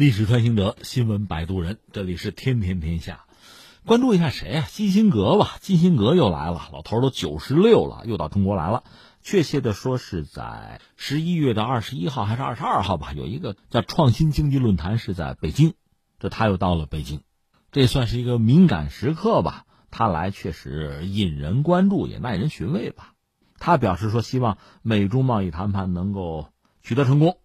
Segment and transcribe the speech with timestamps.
[0.00, 3.26] 历史穿行者，新闻摆渡人，这里是天天天下。
[3.84, 4.66] 关注一下谁啊？
[4.66, 8.82] 基辛格吧，基辛格又来了，老头都九十六了，又到中国来了。
[9.20, 13.12] 确切的说，是在十一月的二十一号还是二十二号吧？
[13.12, 15.74] 有一个叫创新经济论坛是在北京，
[16.18, 17.20] 这他又到了北京，
[17.70, 19.66] 这算是一个敏感时刻吧？
[19.90, 23.12] 他来确实引人关注，也耐人寻味吧？
[23.58, 26.48] 他表示说，希望美中贸易谈判能够
[26.82, 27.36] 取得成功。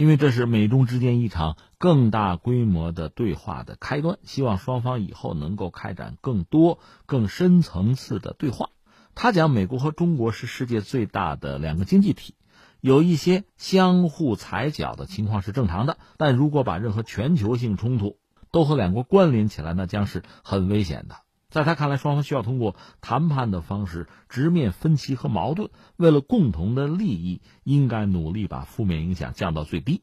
[0.00, 8.70] 因为这是美中之间一场更大规模的对话的开端，希望双方以后能够开展更多、更深层次的对话。
[9.14, 12.34] 他讲，美国和中国是世界最大的两个经济体，
[12.80, 18.16] 有一些相互踩脚的情况是正常的，但如果把任何全球性冲突
[18.50, 21.16] 都和两国关联起来，那将是很危险的。
[21.50, 30.02] 在他看来，双方需要通过谈判的方式直面分歧和矛盾，为了共同的利益，应该努力把负面影响降到最低。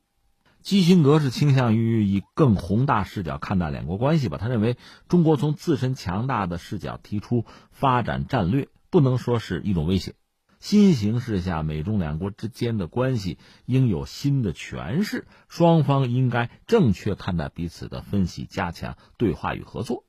[0.61, 4.37] 基辛格是倾向于以更宏大视角看待两国关系吧？
[4.37, 4.75] 他认为，
[5.07, 10.15] 中国从自身强大的视角提出发展战略，不能说是一种威胁。
[10.59, 20.03] 新形势下，美中两国之间的关系应有新的诠释，双方应该正确看待彼此的分析，加强对话与合作。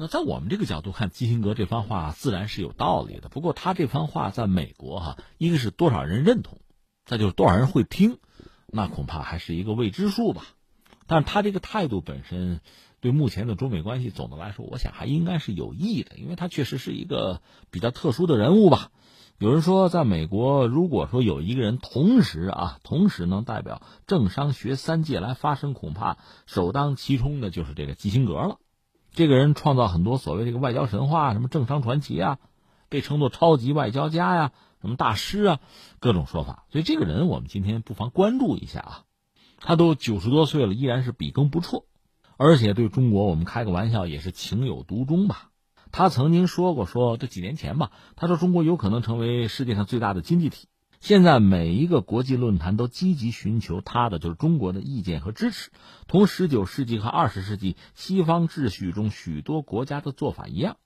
[0.00, 3.28] 那在我们这个角度看，基辛格这番话自然是有道理的。
[3.28, 6.60] 不过他这番话在美国哈，一个是多少人认同，
[7.04, 8.18] 再就是多少人会听，
[8.68, 10.44] 那恐怕还是一个未知数吧。
[11.08, 12.60] 但是他这个态度本身，
[13.00, 18.92] 对目前的中美关系总的来说，我想还应该是有益的，因为他确实是一个比较特殊的人物吧。
[19.38, 28.58] 有人说，在美国，如果说有一个人同时啊，同时能代表政商学三界来发声，恐怕首当其冲的就是这个基辛格了。
[29.18, 32.38] 这个人创造很多所谓这个外交神话，什么政商传奇啊，
[32.88, 35.60] 被称作超级外交家呀，什么大师啊，
[35.98, 36.66] 各种说法。
[36.70, 39.02] 所以这个人我们今天不妨关注一下啊。
[39.58, 41.86] 他都九十多岁了，依然是笔耕不辍，
[42.36, 45.50] 而且对中国我们开个玩笑也是情有独钟吧。
[45.90, 50.68] 他曾经说过，说这几年前吧，他说中国有可能成为世界上最大的经济体。
[51.00, 55.70] 现在每一个国际论坛都积极寻求他的就是中国的意见和支持，
[56.08, 60.76] 同十九世纪和二十世纪西方秩序中许多国家的做法一样，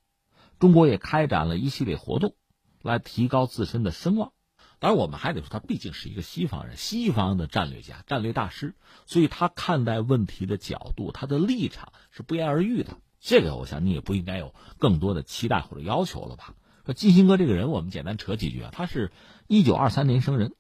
[0.59, 2.35] 中国也开展了一系列活动，
[2.83, 4.33] 来提高自身的声望。
[4.79, 8.75] 当然，我们还得说他毕竟是一个西方人，西方的战略家、战略大师，
[9.07, 12.99] 所以他看待问题的角度、他的立场是不言而喻的。
[13.21, 16.55] 这个，我想你也不应该有更多的期待或者要求了吧？
[16.85, 19.13] 说基辛格这个人，我们简单扯几句啊，他是。
[19.49, 20.55] 一九二三年生人，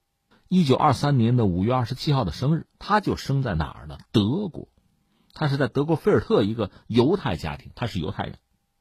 [0.48, 3.96] 一九二三年的五月二十七号的生日，他就生在哪儿呢？
[4.10, 4.68] 德国，
[5.32, 8.36] 他是在德国菲尔特一个犹太家庭，他是犹太人。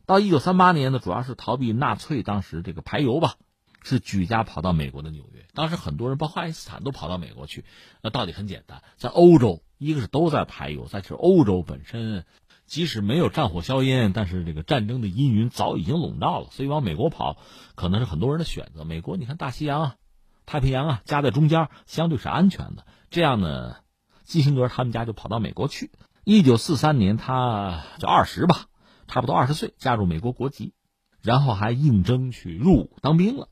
[0.06, 3.36] 到一九三八年呢，主要是逃避纳粹当时这个排犹吧，
[3.84, 5.46] 是举家跑到美国的纽约。
[5.54, 7.64] 当时很多人，包括爱因斯坦，都跑到美国去。
[8.02, 12.26] 那道理很简单，在欧洲，一个是都在排犹，再是欧洲本身，
[12.72, 17.36] 即使没有战火硝烟，但是这个战争的阴云早已经笼罩了，所以往美国跑，
[17.76, 18.86] 可能是很多人的选择。
[18.86, 19.96] 美国，你看大西洋啊。
[20.46, 22.86] 太平洋啊，夹在中间，相对是安全的。
[23.10, 23.76] 这样呢，
[24.24, 25.92] 基辛格他们家就跑到美国去。
[26.24, 28.68] 一九四三年，他就二十吧，
[29.06, 30.74] 差不多二十岁，加入美国国籍，
[31.22, 33.50] 然后还应征去入伍当兵了。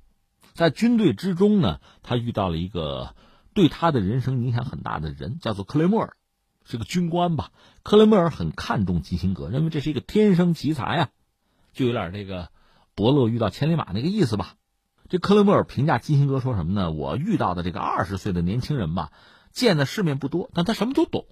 [0.54, 3.16] 在军队之中呢，他遇到了一个
[3.54, 6.16] 对他的人生影响很大的人，叫做克雷默尔，
[6.70, 7.52] 是个军官吧。
[7.82, 11.10] 克雷默尔很看重基辛格，认为这是一个天生奇才啊，
[11.74, 12.50] 就有点这个
[12.94, 14.54] 伯乐遇到千里马那个意思吧。
[15.10, 16.92] 这克雷默尔评价基辛格说什么呢？
[16.92, 19.12] 我遇到的这个二十岁的年轻人吧，
[19.52, 21.26] 见的世面不多，但他什么都懂。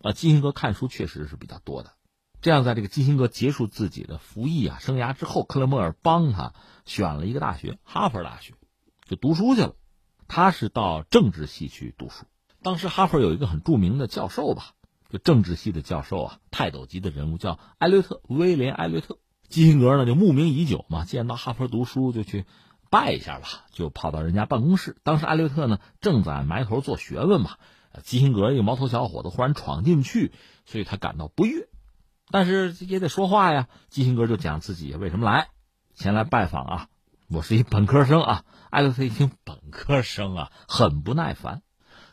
[0.00, 1.92] 啊，基辛格看书确实是比较多的。
[2.40, 6.54] 这样，在这个基辛格结束自己的服役啊生涯之后，克雷默尔帮他
[6.86, 8.54] 选了一个大学——哈佛大学，
[9.06, 9.74] 就读书去了。
[10.28, 12.24] 他是到政治系去读书。
[12.62, 14.72] 当时哈佛有一个很著名的教授吧，
[15.10, 19.18] 就政治系的教授啊，泰斗级的人物叫艾略特，威廉·艾略特。
[19.48, 22.46] 基辛格呢就慕名已久嘛，见到哈佛读书就去。
[22.88, 24.98] 拜一下吧，就跑到人家办公室。
[25.02, 27.56] 当时艾略特呢正在埋头做学问嘛，
[28.02, 30.30] 基辛格一个毛头小伙子忽然闯进去，
[30.66, 31.68] 所以他感到不悦，
[32.30, 33.68] 但是也得说话呀。
[33.88, 35.48] 基辛格就讲自己为什么来，
[35.94, 36.88] 前来拜访啊，
[37.30, 38.44] 我是一本科生啊。
[38.68, 41.62] 艾略特一听本科生啊，很不耐烦。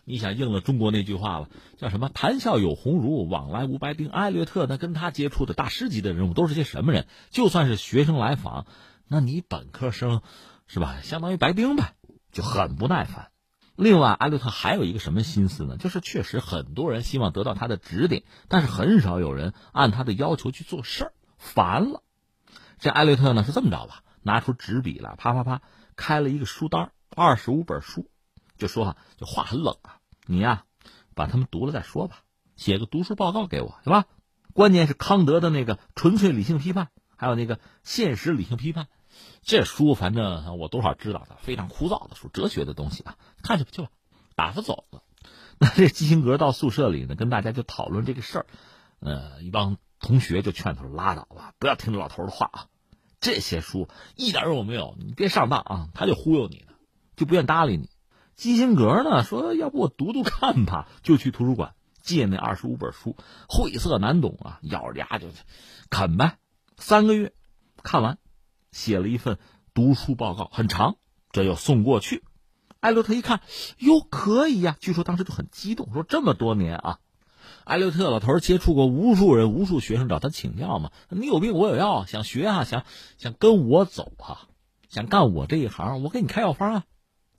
[0.10, 2.10] 你想应了中国那句话了，叫什么？
[2.10, 4.10] 谈笑有鸿儒，往来无白丁。
[4.10, 7.08] 艾略特呢跟他接触的大师级的人物都是些什么人？
[7.30, 8.66] 就算是学生来访，
[9.08, 10.22] 那你本科生。
[10.72, 10.98] 是吧？
[11.02, 11.96] 相当于白丁呗，
[12.32, 13.32] 就很不耐烦。
[13.76, 15.78] 另外，艾略特还有一个什么心思呢？
[15.78, 22.04] 就是确实很多人希望得到他的指点，但是很少有人按他的要求去做事儿，烦了。
[22.78, 24.04] 这艾略特呢是这么着吧？
[24.22, 25.64] 拿出纸笔来，啪啪啪，
[25.96, 28.12] 开了一个书单，二十五本书，
[28.60, 29.98] 就说哈，就话很冷啊，
[30.32, 30.66] 你呀，
[31.16, 32.22] 把他们读了再说吧。
[32.56, 34.06] 写个读书报告给我，是吧？
[34.54, 38.90] 关键是康德的那个纯粹理性批判，还有那个现实理性批判，
[39.42, 43.90] 这书反正我多少知道的，非常枯燥的书，哲学的东西啊，看去吧去吧，
[44.36, 45.02] 打发走了。
[45.58, 48.46] 那这基辛格到宿舍里呢，跟大家就讨论这个事儿，
[49.00, 52.68] 呃，一帮同学就劝他：“拉倒吧，不要听老头的话啊，
[53.20, 56.74] 这些书一点用没有，你别上当啊。”他就忽悠你呢，
[57.16, 57.90] 就不愿搭理你。
[58.40, 63.18] 基辛格呢说：“要不我读读看吧。”就去图书馆借那二十五本书，
[63.50, 65.28] 晦涩难懂啊，咬着牙就
[65.90, 66.38] 啃呗。
[66.78, 67.34] 三个月
[67.84, 68.18] 看完，
[68.72, 69.40] 写了一份
[69.74, 70.96] 读书报告，很长，
[71.34, 72.24] 这又送过去。
[72.80, 73.42] 艾略特一看，
[73.80, 74.78] 哟，可以呀！
[74.80, 77.00] 据说当时就很激动，说这么多年啊，
[77.66, 80.92] 艾略特老头接触过无数人，无数学生找他请教嘛。
[81.10, 82.86] 你有病我有药，想学啊，想
[83.18, 84.48] 想跟我走啊，
[84.88, 86.84] 想干我这一行，我给你开药方啊，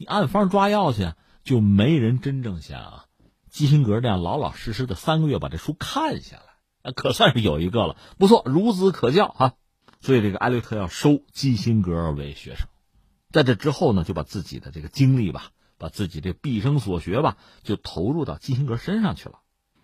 [0.00, 1.12] 你按方抓药去，
[1.44, 3.04] 就没人真正像
[3.50, 6.38] 基辛格这样老老实实的三个月把这书看下
[6.82, 9.52] 来，可算是有一个了，不错，孺子可教啊。
[10.00, 12.66] 所以这个艾略特要收基辛格为学生。
[13.30, 19.40] 在这之后呢，就把自己的这个精力吧，把自己这毕生所学吧，就投入到基辛格身上去了。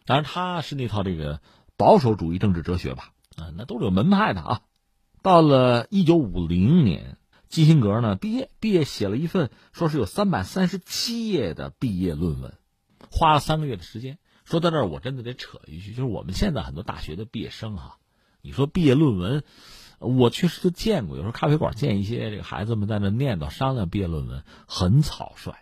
[0.06, 1.42] 当然，他是那套这个
[1.76, 4.60] 保守主义政治哲学吧，啊，那都是有门派的啊。
[5.20, 12.54] 到了一九五零年，基辛格呢毕业，毕业写了一份说是有三百三十七页的毕业论文，
[13.10, 14.18] 花了三个月的时间。
[14.44, 17.98] 说到这儿，我真的得扯一句，就是我们现在很多大学的毕业生哈，
[18.42, 19.44] 你说毕业论文。
[19.98, 25.54] 我确实就见过，有时候咖啡馆见一些这个孩子们在那念叨商量毕业论文，很草率。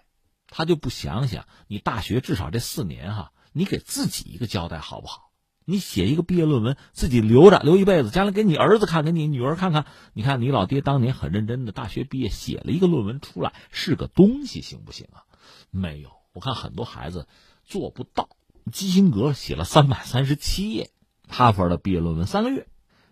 [0.48, 5.30] 他就不想想，你大学至少这四年哈，你给自己一个交代好不好？
[5.64, 9.86] 你写一个毕业论文，自己留着留一辈子，将来给你儿子看，给你女儿看看。
[10.12, 15.24] 你看你老爹当年很认真的，大学毕业写了一个论文出来，是个东西，行不行啊？
[15.70, 17.26] 没有，我看很多孩子
[17.64, 18.28] 做不到。
[18.72, 20.90] 基辛格写了三百三十七页，
[21.28, 22.66] 哈佛的毕业论文三个月。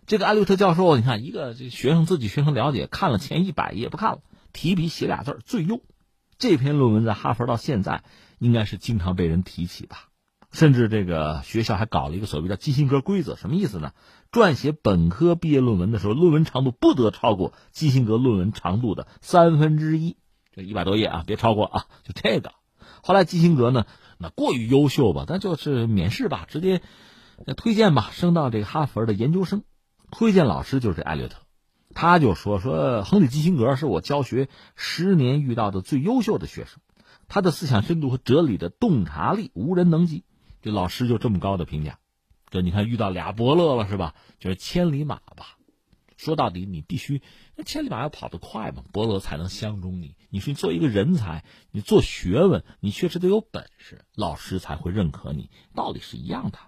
[0.06, 4.20] 这个艾略特教授，你看一个这学生自己学生了解，看了前一百页不看了，
[4.52, 5.80] 提笔写俩字最优。
[6.38, 8.02] 这篇论文在哈佛到现在
[8.38, 10.08] 应该是经常被人提起吧，
[10.52, 13.92] 甚至这个学校还搞了一个所谓叫基辛格规则，什么意思呢？
[14.30, 20.16] 撰写本科毕业论文的时候，论文长度不得超过基辛格论文长度的三分之一，
[20.54, 22.52] 这一百多页啊，别超过啊，就这个。
[23.02, 23.86] 后来基辛格呢，
[24.18, 26.82] 那过于优秀吧，咱就是免试吧，直接
[27.56, 29.64] 推荐吧，升到这个哈佛的研究生。
[30.10, 31.38] 推荐老师就是艾略特，
[31.94, 36.80] 他就说说亨利基辛格是我教学十年遇到的最优秀的学生，
[37.28, 40.24] 他的思想深度和哲理的洞察力无人能及。
[40.62, 41.98] 这老师就这么高的评价，
[42.48, 44.14] 这你看遇到俩伯乐了是吧？
[44.38, 45.58] 就是千里马吧。
[46.16, 47.20] 说到底，你必须
[47.56, 50.14] 那千里马要跑得快嘛，伯乐才能相中你。
[50.30, 55.50] 你说你做一个人才，你做学问，你确实得有本事，老师才会认可你。
[55.74, 56.58] 道理是一样的。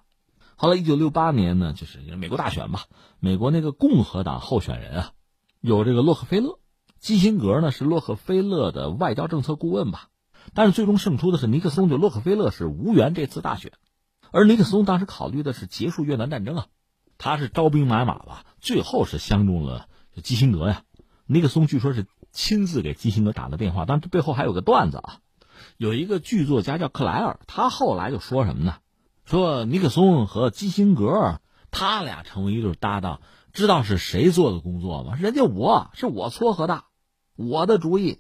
[0.57, 2.87] 后来，一九六八年呢，就是美国大选吧。
[3.21, 5.13] 美国那个共和党候选人啊，
[5.61, 6.59] 有这个洛克菲勒，
[6.99, 10.09] 基辛格呢是洛克菲勒的外交政策顾问吧。
[10.53, 13.73] 但是最终胜出的是尼克松，就洛克菲勒是无缘这次大选。
[14.35, 16.67] 而尼克松当时考虑的是结束越南战争啊，
[17.19, 19.87] 他是招兵买马吧，最后是相中了
[20.25, 20.83] 基辛格呀。
[21.27, 25.21] 尼克松据说是亲自给基辛格打的电话，但这背后还有个段子啊，
[25.77, 28.79] 有一个剧作家叫克莱尔，他后来就说什么呢？
[29.25, 31.41] 说尼克松和基辛格，
[31.71, 33.21] 他俩成为一对搭档，
[33.53, 35.15] 知道是谁做的工作吗？
[35.15, 36.83] 人家我是我撮合的，
[37.37, 38.19] 我的主意，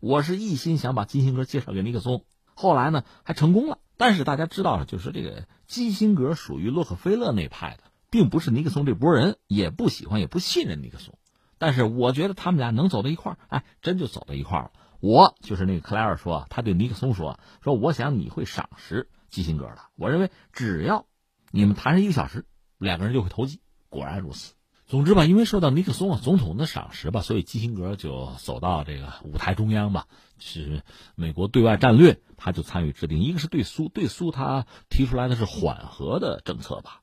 [0.00, 3.78] 我是一心想把基辛格介绍给尼克松，后来呢还成功了。
[3.96, 11.18] 但是大家知道，就是这个基辛格属于洛克菲勒那派的，并不是尼克松这波人，也不喜欢也不信任尼克松。
[11.58, 14.72] 但是我觉得他们俩能走到一块儿，哎，真就走到一块儿了。
[15.00, 19.08] 我就是那个克莱尔说，他对尼克松说，说我想你会赏识。
[19.28, 21.04] 基辛格的，我认为只要
[21.50, 22.46] 你们谈上一个小时，
[22.78, 23.60] 两个人就会投机。
[23.88, 24.54] 果然如此。
[24.86, 30.06] 总之吧，因为受到尼克松总统的赏识吧，所以基辛格就走到这个舞台中央吧，
[30.38, 30.82] 是
[31.16, 33.18] 美国对外战略，他就参与制定。
[33.18, 37.02] 一个是对苏，对苏他提出来的是缓和的政策吧。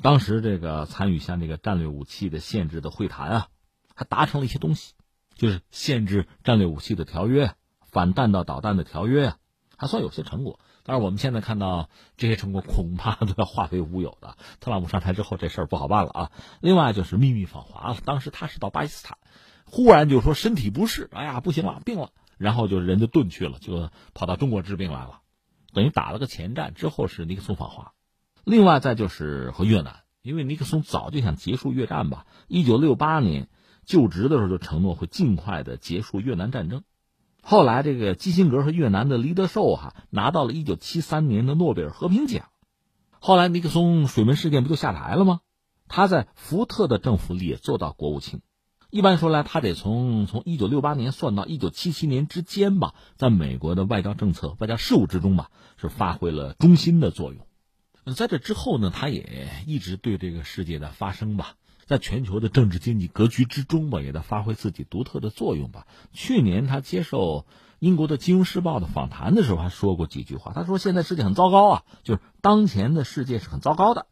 [0.00, 3.48] 当时这个参与像这个战略武器的限制的会谈啊，
[3.94, 4.94] 还达成了一些东西，
[5.34, 9.38] 就是限制战略武器的条约、反弹道导弹的条约啊，
[9.76, 10.58] 还算有些成果。
[10.90, 14.36] 但是我们现在看到这些成果恐怕都要化为乌有的。
[14.58, 16.32] 特朗普上台之后，这事儿不好办了啊。
[16.60, 19.16] 另外就是秘密访华了，当时他是到巴基斯坦，
[19.66, 25.20] 忽然就说身体不适，哎呀不行了，病了，然后就人就遁去了，就跑到中国治病来了，
[25.72, 26.74] 等于打了个前站。
[26.74, 27.92] 之后是尼克松访华，
[28.42, 33.46] 另外再就是和越南，因为尼克松早就想结束越战吧，一九六八年
[33.84, 36.82] 就职的时候就承诺会尽快的结束越南战争。
[37.42, 42.48] 后来，这个基辛格和越南的黎德寿哈拿到了一九七三年的诺贝尔和平奖。
[43.18, 45.40] 后来尼克松水门事件不就下台了吗？
[45.88, 48.40] 他在福特的政府里也做到国务卿。
[48.90, 57.46] 一般说来，他得从从一九六八年算到一九七七年之间吧，在美国的外交政策、外交事务之中吧，是发挥了中心的作用。
[58.16, 61.54] 在这之后呢，他也一直对这个世界的发生吧，
[61.90, 65.88] 在全球的政治经济格局之中吧，也在发挥自己独特的作用吧。
[66.12, 67.46] 去年他接受
[67.80, 70.52] 英国的《金融时报》的访谈的时候，还说过几句话。
[70.52, 74.06] 他说：“现在世界很糟糕啊，就是当前的世界是很糟糕的，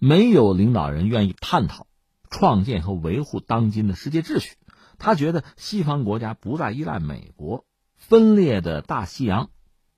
[0.00, 1.86] 没有领导人愿意探讨。”
[2.30, 4.56] 创建和维护当今的世界秩序，
[4.98, 9.50] 他觉得西方国家不再依赖美国，分裂的大西洋，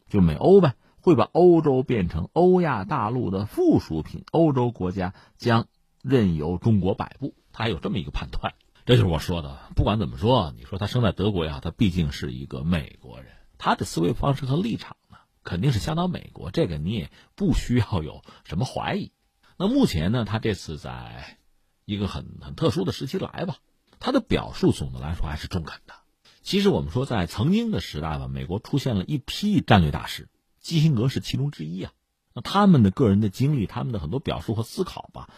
[0.06, 5.66] 就美欧呗，会把欧洲变成欧亚大陆的附属品，欧洲国家将
[6.02, 7.34] 任由中国摆布。
[7.52, 8.54] 他还有这么一个判断，
[8.84, 9.58] 这就是我说的。
[9.74, 19.12] 不管怎么说，你说他生在德国呀，他毕竟是一个美国人，他的思维方式和立场呢，肯定是相当美国，这个你也不需要有什么怀疑。
[19.56, 21.38] 那目前呢，他这次在。
[21.84, 23.56] 一个很很特殊的时期来吧，
[23.98, 25.94] 他的表述总的来说还是中肯的。
[26.40, 30.28] 其实我们说，在曾经的时代吧，美国出现了一批战略大师，
[30.60, 31.92] 基辛格是其中之一啊。
[32.34, 35.28] 那他们的个人的经历，他们的很多表述和思考吧。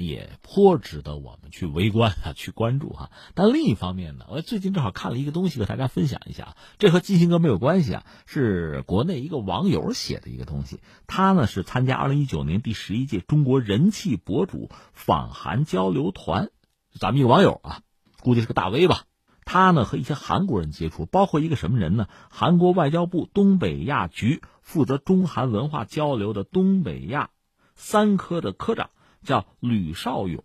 [0.00, 3.10] 也颇值得我们去围观啊，去关注哈。
[3.34, 6.56] 但另一方面呢，我最近正好看了一个东西，和大家分享一下。
[6.78, 10.80] 这和基辛格没有关系啊，是国内一个网友写的一个东西。
[11.06, 16.50] 他呢是参加二零一九年第十一届中国人气博主访韩交流团，
[16.98, 17.82] 咱们一个网友啊，
[18.20, 19.04] 估计是个大 V 吧。
[19.44, 22.06] 他呢和一些韩国人接触，包括一个什么人呢？
[22.30, 27.30] 韩国外交部东北亚局负责中韩文化交流的东北亚
[27.74, 28.90] 三科的科长。
[29.22, 30.44] 叫吕少勇，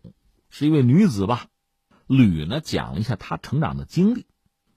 [0.50, 1.48] 是一位女子吧？
[2.08, 4.28] 吕呢讲了一下她成长的经历，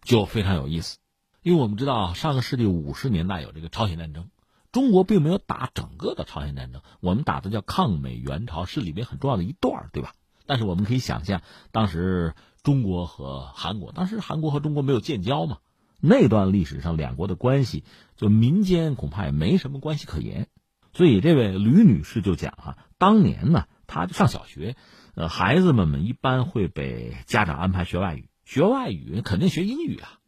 [0.02, 0.99] 就非常有意思。
[1.43, 4.31] 因为我们知道上个世纪五十年代有这个朝鲜战争，
[4.73, 10.14] 中国并没有打整个的朝鲜战争，我们打的叫抗美援朝，是里面很重要的一段，对吧？
[10.47, 15.59] 但是我们可以想象，当时中国和韩国，当时韩国和中国没有建交嘛，
[16.00, 17.85] 那段历史上两国的关系，
[18.17, 20.49] 就民间恐怕也没什么关系可言。
[20.95, 23.67] 所以这位吕女士就讲啊，当年呢。
[23.88, 24.76] 他就上小学，
[25.16, 30.21] 呃，孩子们们一般会被家长安排学外语，学外语肯定学英语啊，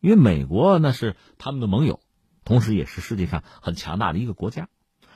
[0.00, 1.98] 因为美国那是他们的盟友，
[2.44, 4.68] 同时也是世界上很强大的一个国家。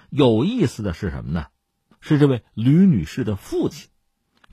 [0.09, 1.47] 有意思的是什么呢？
[2.01, 3.91] 是这位吕女士的父亲，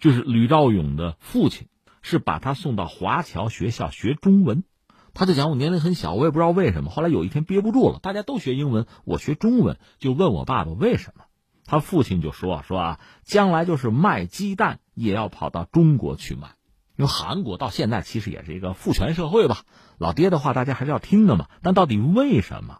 [0.01, 1.69] 就是吕兆勇的父亲，
[2.01, 4.65] 是把他送到华侨学校学中文。
[5.13, 6.89] 他就讲我年龄很小，我也不知道为什么。
[6.91, 11.23] 后来有一天憋不住了，大家都学英文，我学中文，就问我爸爸为什么。
[11.67, 16.55] 他父亲就说：“说啊，将来就是卖鸡蛋也要跑到中国去卖，
[16.95, 19.65] 因为韩国到现在其实也是一个父权社会吧。
[19.97, 21.49] 老爹的话大家还是要听的嘛。
[21.61, 22.79] 但到底为什么？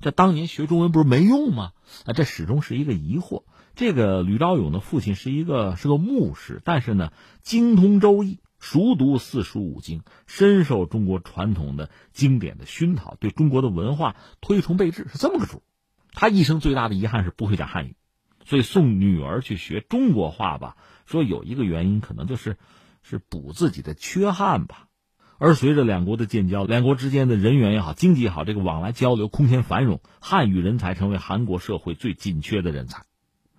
[0.00, 1.72] 这当年学中文不是没用吗？
[2.04, 3.44] 啊，这始终是一个疑惑。
[3.76, 7.12] 这个吕昭勇的父亲是一个是个牧师，但是呢，
[7.42, 15.62] 精通周易，熟读四书五经，深受中国传统的经典的熏陶，对中国的文化推崇备至，是这么个主。
[16.12, 17.96] 他一生最大的遗憾是不会讲汉语。”
[18.44, 22.56] 所以送女儿去学中国话吧，说有一个原因，可能就是
[23.02, 24.88] 是补自己的缺憾吧。
[25.38, 33.04] 而随着两国的建交，两国之间的人员也好，经济也好，这个往来交流空前繁荣，汉语人才成为韩国社会最紧缺的人才。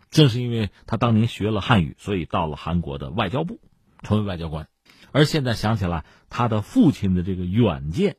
[0.09, 3.59] 正是因为他当年学了汉语，所以到了韩国的外交部，
[4.01, 4.67] 成为外交官。
[5.11, 8.15] 而现在想起来，他的父亲的这个远见，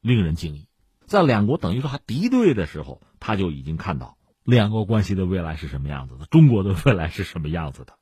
[0.00, 0.66] 令人敬意。
[1.06, 4.18] 在两国等于说还敌对的时候，他就已经看到。
[4.46, 6.26] 两国关系的未来是什么样子的？
[6.26, 7.94] 中国的未来是什么样子的？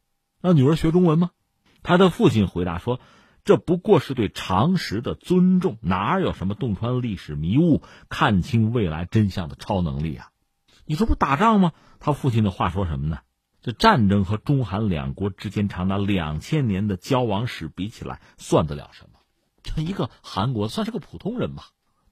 [0.42, 1.30] 让女儿学中文吗？
[1.82, 3.00] 他的父亲回答说
[3.46, 10.32] ：“这不过是对常识的尊重，哪有什么洞穿历史迷雾、看清未来真相的超能力啊？
[10.84, 13.20] 你说不打仗吗？”他父亲的话说什么呢？
[13.62, 19.18] 这战争和中韩两国之间长达两千年的交往史比起来，算得了什么？
[19.62, 21.70] 这一个韩国算是个普通人吧。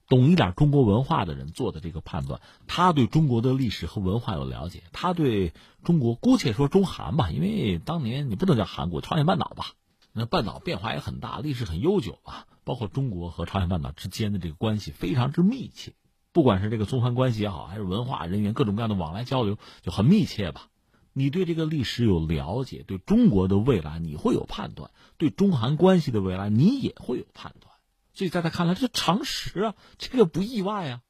[0.09, 5.53] 懂一点中国文化的人做的这个判断，他对中国的历史和文化有了解，他对
[5.85, 9.73] 中国姑且说中韩吧，因为当年你不能叫韩国，朝鲜半岛吧，
[10.13, 15.95] 那半岛变化也很大，历史很悠久啊，包括中国和朝鲜半岛之间的这个关系非常之密切，
[16.33, 20.69] 不管是这个中韩关系也好，还是文化人员各种各样的往来交流就很密切吧。
[21.15, 27.72] 你对这个历史有了解，对中国的未来你会有判断，对中韩关系的未来你也会有判断。
[28.13, 31.01] 所以在他看来，这是常识啊，这个不意外啊。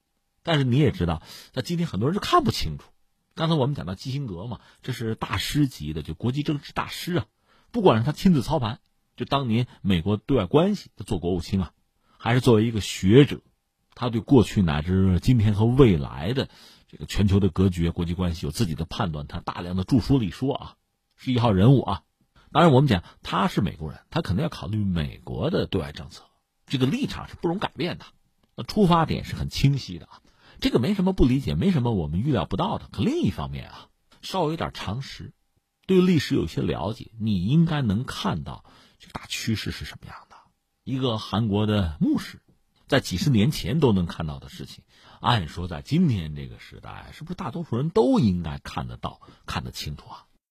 [0.43, 2.85] 但是你也知道，在今天很多人就看不清楚。
[3.35, 7.27] 刚才我们讲到基辛格嘛，这是大师级的，就国际政治大师啊。
[7.71, 8.81] 不管是他亲自操盘，
[9.17, 11.73] 就当年美国对外关系他做国务卿啊，
[12.19, 13.41] 还是作为一个学者，
[13.95, 16.49] 他对过去乃至今天和未来的
[16.89, 20.77] 这个全球的格局、国际关系有自己的判断，他大量的著书立说啊，
[21.17, 22.03] 是一号人物啊。
[22.51, 26.25] 当然，我们讲他是美国人，他肯定要考虑美国的对外政策，
[26.73, 28.07] 这个立场是不容改变的，
[28.65, 30.23] 出发点是很清晰的啊。
[30.59, 32.89] 这个没什么不理解，没什么我们预料不到的。
[32.91, 33.89] 可另一方面啊，
[34.23, 35.35] 稍微有点常识，
[35.87, 38.65] 对历史有些了解，你应该能看到
[38.99, 40.37] 这个大趋势是什么样的。
[40.83, 42.41] 一个韩国的牧师，
[42.89, 44.83] 在几十年前都能看到的事情，
[45.21, 50.25] 按说在今天这个时代，是不是大多数人都应该看得到、看得清楚啊？